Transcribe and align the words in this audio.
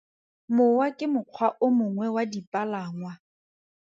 Mowa 0.55 0.87
ke 0.97 1.05
mokgwa 1.13 1.47
o 1.65 1.67
mongwe 1.77 2.07
wa 2.15 2.23
dipalangwa. 2.31 3.13